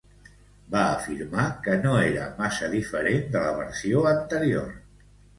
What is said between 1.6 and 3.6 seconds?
que no era massa diferent de la